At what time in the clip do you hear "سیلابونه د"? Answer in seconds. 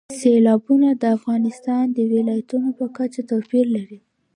0.19-1.03